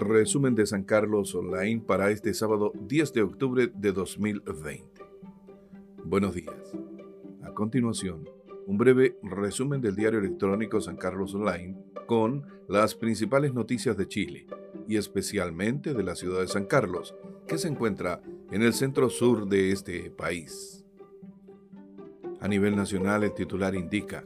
[0.00, 4.82] resumen de San Carlos Online para este sábado 10 de octubre de 2020.
[6.04, 6.54] Buenos días.
[7.42, 8.28] A continuación,
[8.66, 11.76] un breve resumen del diario electrónico San Carlos Online
[12.06, 14.46] con las principales noticias de Chile
[14.88, 17.14] y especialmente de la ciudad de San Carlos,
[17.46, 20.84] que se encuentra en el centro sur de este país.
[22.40, 24.24] A nivel nacional, el titular indica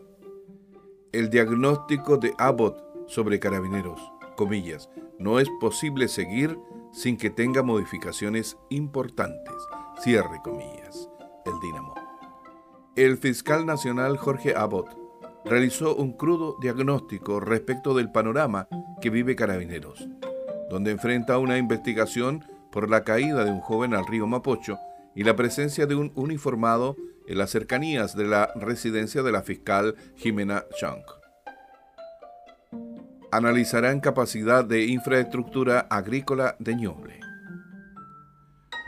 [1.12, 4.00] el diagnóstico de Abbott sobre carabineros,
[4.36, 4.88] comillas,
[5.18, 6.58] no es posible seguir
[6.92, 9.54] sin que tenga modificaciones importantes,
[10.02, 11.08] cierre comillas,
[11.44, 11.94] el Dinamo.
[12.96, 14.96] El fiscal nacional Jorge Abbott
[15.44, 18.68] realizó un crudo diagnóstico respecto del panorama
[19.00, 20.08] que vive Carabineros,
[20.70, 24.78] donde enfrenta una investigación por la caída de un joven al río Mapocho
[25.14, 29.94] y la presencia de un uniformado en las cercanías de la residencia de la fiscal
[30.16, 31.02] Jimena Chang.
[33.34, 37.18] Analizarán capacidad de infraestructura agrícola de Ñuble.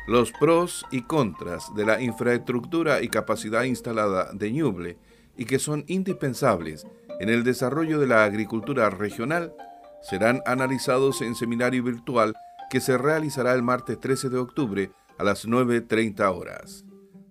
[0.07, 4.99] Los pros y contras de la infraestructura y capacidad instalada de Ñuble
[5.37, 6.87] y que son indispensables
[7.19, 9.53] en el desarrollo de la agricultura regional
[10.01, 12.37] serán analizados en seminario virtual
[12.71, 16.85] que se realizará el martes 13 de octubre a las 9.30 horas.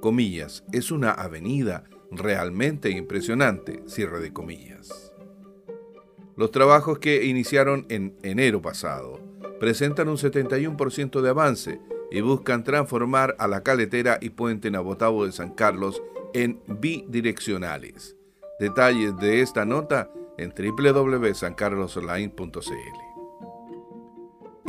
[0.00, 5.12] Comillas, es una avenida realmente impresionante, cierre de comillas.
[6.36, 9.20] Los trabajos que iniciaron en enero pasado
[9.60, 15.32] presentan un 71% de avance y buscan transformar a la caletera y puente Nabotavo de
[15.32, 18.16] San Carlos en bidireccionales.
[18.58, 23.09] Detalles de esta nota en www.sancarlosonline.cl.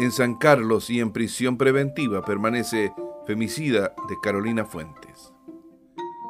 [0.02, 2.92] En San Carlos y en prisión preventiva permanece
[3.28, 5.32] femicida de Carolina Fuentes.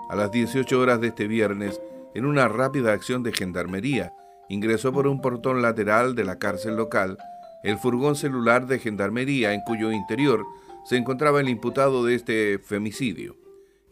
[0.10, 1.80] A las 18 horas de este viernes,
[2.14, 4.12] en una rápida acción de gendarmería,
[4.50, 7.18] ingresó por un portón lateral de la cárcel local
[7.64, 10.46] el furgón celular de gendarmería en cuyo interior
[10.84, 13.38] se encontraba el imputado de este femicidio,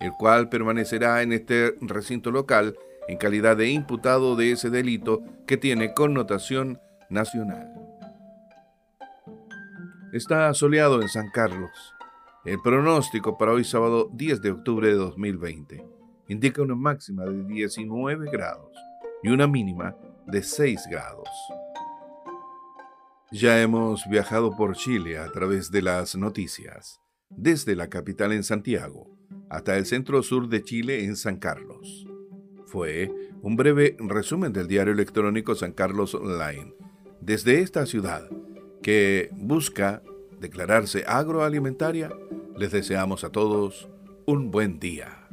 [0.02, 2.76] el cual permanecerá en este recinto local
[3.08, 7.89] en calidad de imputado de ese delito que tiene connotación nacional.
[10.12, 11.70] Está soleado en San Carlos.
[12.44, 15.86] El pronóstico para hoy sábado 10 de octubre de 2020
[16.28, 18.76] indica una máxima de 19 grados
[19.22, 21.30] y una mínima de 6 grados.
[23.32, 27.00] Ya hemos viajado por Chile a través de las noticias,
[27.30, 29.16] desde la capital en Santiago
[29.48, 32.08] hasta el centro sur de Chile en San Carlos.
[32.66, 33.12] Fue
[33.44, 36.74] un breve resumen del diario electrónico San Carlos Online,
[37.22, 38.28] desde esta ciudad
[38.90, 40.02] que busca
[40.40, 42.10] declararse agroalimentaria,
[42.58, 43.88] les deseamos a todos
[44.26, 45.29] un buen día.